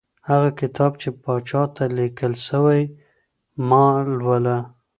هغه 0.29 0.49
کتاب 0.59 0.91
چي 1.01 1.09
پاچا 1.23 1.61
ته 1.75 1.83
لیکل 1.97 2.33
سوی 2.47 2.81
مه 3.67 3.83
لوله. 4.17 4.57